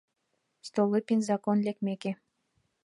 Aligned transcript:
Столыпин 0.67 1.19
закон 1.29 1.57
лекмеке. 1.65 2.11